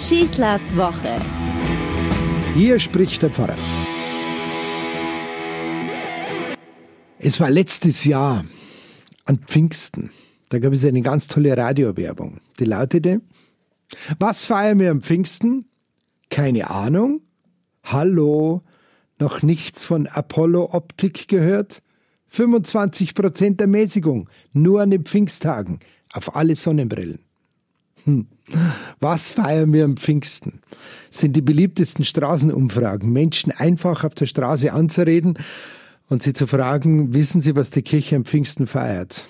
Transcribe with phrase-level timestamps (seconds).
[0.00, 1.20] Schießlers Woche.
[2.54, 3.54] Hier spricht der Pfarrer.
[7.18, 8.46] Es war letztes Jahr
[9.26, 10.10] an Pfingsten.
[10.48, 12.40] Da gab es eine ganz tolle Radiowerbung.
[12.58, 13.20] Die lautete,
[14.18, 15.66] was feiern wir am Pfingsten?
[16.30, 17.20] Keine Ahnung.
[17.84, 18.62] Hallo,
[19.18, 21.82] noch nichts von Apollo-Optik gehört?
[22.28, 25.78] 25 Prozent Ermäßigung, nur an den Pfingsttagen,
[26.10, 27.18] auf alle Sonnenbrillen.
[28.04, 28.26] Hm.
[28.98, 30.60] Was feiern wir am Pfingsten?
[31.10, 35.38] Sind die beliebtesten Straßenumfragen, Menschen einfach auf der Straße anzureden
[36.08, 39.28] und sie zu fragen, wissen Sie, was die Kirche am Pfingsten feiert?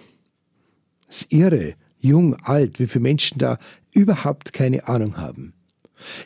[1.07, 3.59] Das ist irre, jung, alt, wie viele Menschen da
[3.93, 5.53] überhaupt keine Ahnung haben.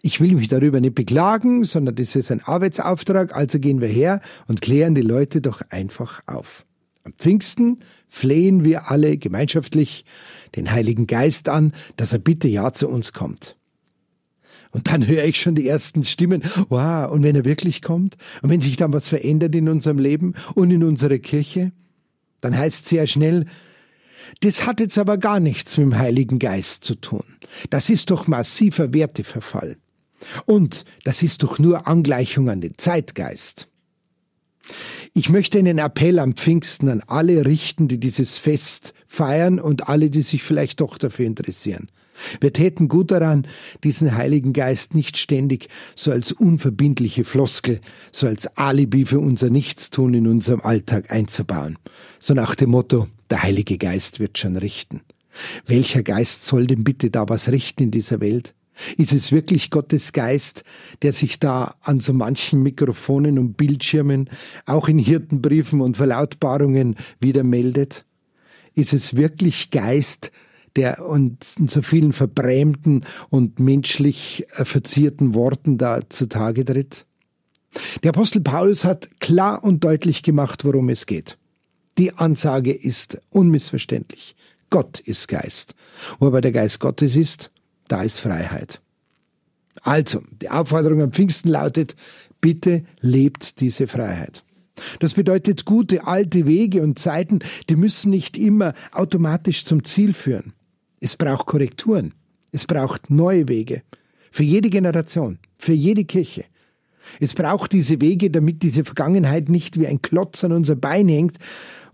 [0.02, 4.20] Ich will mich darüber nicht beklagen, sondern das ist ein Arbeitsauftrag, also gehen wir her
[4.46, 6.64] und klären die Leute doch einfach auf.
[7.02, 7.80] Am Pfingsten
[8.14, 10.04] flehen wir alle gemeinschaftlich
[10.54, 13.56] den Heiligen Geist an, dass er bitte ja zu uns kommt.
[14.70, 16.42] Und dann höre ich schon die ersten Stimmen.
[16.68, 18.16] Wow, und wenn er wirklich kommt?
[18.42, 21.72] Und wenn sich dann was verändert in unserem Leben und in unserer Kirche?
[22.40, 23.46] Dann heißt sehr schnell,
[24.40, 27.24] das hat jetzt aber gar nichts mit dem Heiligen Geist zu tun.
[27.70, 29.76] Das ist doch massiver Werteverfall.
[30.46, 33.68] Und das ist doch nur Angleichung an den Zeitgeist.
[35.16, 40.10] Ich möchte einen Appell am Pfingsten an alle richten, die dieses Fest feiern und alle,
[40.10, 41.86] die sich vielleicht doch dafür interessieren.
[42.40, 43.46] Wir täten gut daran,
[43.84, 50.14] diesen Heiligen Geist nicht ständig so als unverbindliche Floskel, so als Alibi für unser Nichtstun
[50.14, 51.78] in unserem Alltag einzubauen,
[52.18, 55.00] so nach dem Motto, der Heilige Geist wird schon richten.
[55.64, 58.52] Welcher Geist soll denn bitte da was richten in dieser Welt?
[58.96, 60.64] Ist es wirklich Gottes Geist,
[61.02, 64.28] der sich da an so manchen Mikrofonen und Bildschirmen,
[64.66, 68.04] auch in Hirtenbriefen und Verlautbarungen wieder meldet?
[68.74, 70.32] Ist es wirklich Geist,
[70.76, 77.06] der uns in so vielen verbrämten und menschlich verzierten Worten da zutage tritt?
[78.02, 81.38] Der Apostel Paulus hat klar und deutlich gemacht, worum es geht.
[81.98, 84.34] Die Ansage ist unmissverständlich.
[84.70, 85.74] Gott ist Geist.
[86.18, 87.52] Wo aber der Geist Gottes ist,
[87.88, 88.80] da ist Freiheit.
[89.82, 91.96] Also, die Aufforderung am Pfingsten lautet,
[92.40, 94.44] bitte lebt diese Freiheit.
[95.00, 100.52] Das bedeutet, gute alte Wege und Zeiten, die müssen nicht immer automatisch zum Ziel führen.
[101.00, 102.14] Es braucht Korrekturen.
[102.50, 103.82] Es braucht neue Wege.
[104.30, 106.44] Für jede Generation, für jede Kirche.
[107.20, 111.38] Es braucht diese Wege, damit diese Vergangenheit nicht wie ein Klotz an unser Bein hängt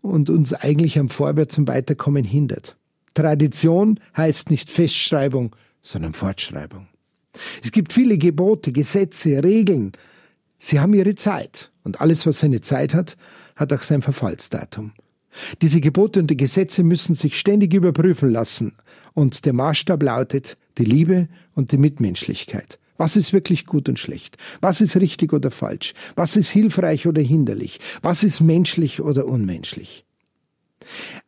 [0.01, 2.77] und uns eigentlich am Vorwärts und Weiterkommen hindert.
[3.15, 6.89] Tradition heißt nicht Festschreibung, sondern Fortschreibung.
[7.63, 9.93] Es gibt viele Gebote, Gesetze, Regeln.
[10.59, 11.71] Sie haben ihre Zeit.
[11.85, 13.17] Und alles, was seine Zeit hat,
[13.57, 14.93] hat auch sein Verfallsdatum.
[15.63, 18.77] Diese Gebote und die Gesetze müssen sich ständig überprüfen lassen.
[19.15, 22.79] Und der Maßstab lautet die Liebe und die Mitmenschlichkeit.
[22.97, 24.37] Was ist wirklich gut und schlecht?
[24.61, 25.95] Was ist richtig oder falsch?
[26.17, 27.79] Was ist hilfreich oder hinderlich?
[28.03, 30.05] Was ist menschlich oder unmenschlich?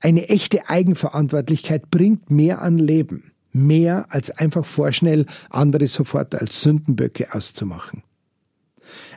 [0.00, 7.34] Eine echte Eigenverantwortlichkeit bringt mehr an Leben mehr als einfach vorschnell andere sofort als Sündenböcke
[7.34, 8.02] auszumachen.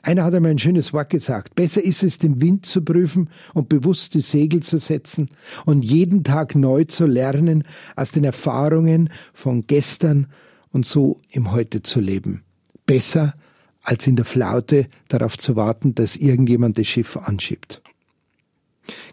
[0.03, 1.55] Einer hat einmal ein schönes Wort gesagt.
[1.55, 5.29] Besser ist es, den Wind zu prüfen und bewusst die Segel zu setzen
[5.65, 7.63] und jeden Tag neu zu lernen
[7.95, 10.27] aus den Erfahrungen von gestern
[10.71, 12.43] und so im Heute zu leben.
[12.85, 13.33] Besser
[13.81, 17.81] als in der Flaute darauf zu warten, dass irgendjemand das Schiff anschiebt.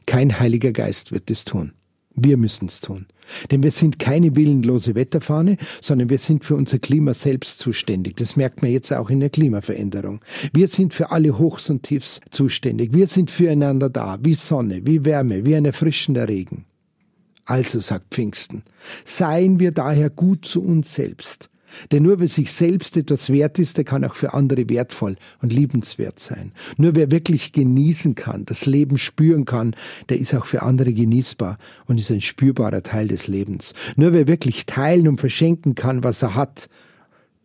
[0.07, 1.73] Kein Heiliger Geist wird es tun.
[2.25, 3.07] Wir müssen es tun.
[3.51, 8.17] Denn wir sind keine willenlose Wetterfahne, sondern wir sind für unser Klima selbst zuständig.
[8.17, 10.21] Das merkt man jetzt auch in der Klimaveränderung.
[10.53, 12.93] Wir sind für alle Hochs und Tiefs zuständig.
[12.93, 16.65] Wir sind füreinander da, wie Sonne, wie Wärme, wie ein erfrischender Regen.
[17.45, 18.63] Also sagt Pfingsten,
[19.05, 21.51] seien wir daher gut zu uns selbst.
[21.91, 25.53] Denn nur wer sich selbst etwas wert ist, der kann auch für andere wertvoll und
[25.53, 26.53] liebenswert sein.
[26.77, 29.75] Nur wer wirklich genießen kann, das Leben spüren kann,
[30.09, 33.75] der ist auch für andere genießbar und ist ein spürbarer Teil des Lebens.
[33.97, 36.69] Nur wer wirklich teilen und verschenken kann, was er hat,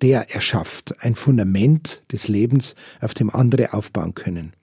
[0.02, 4.54] der erschafft ein Fundament des Lebens, auf dem andere aufbauen können.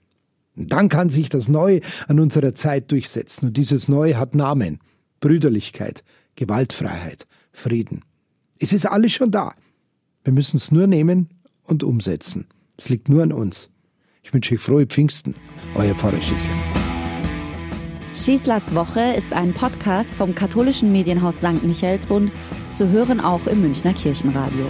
[0.55, 3.47] Und dann kann sich das Neue an unserer Zeit durchsetzen.
[3.47, 4.79] Und dieses Neue hat Namen.
[5.19, 6.03] Brüderlichkeit,
[6.35, 8.03] Gewaltfreiheit, Frieden.
[8.57, 9.53] Es ist alles schon da.
[10.23, 11.29] Wir müssen es nur nehmen
[11.63, 12.47] und umsetzen.
[12.77, 13.69] Es liegt nur an uns.
[14.23, 15.35] Ich wünsche euch frohe Pfingsten.
[15.75, 16.55] Euer Pfarrer Schießler.
[18.13, 21.63] Schießlers Woche ist ein Podcast vom katholischen Medienhaus St.
[21.63, 22.31] Michaelsbund,
[22.69, 24.67] zu hören auch im Münchner Kirchenradio.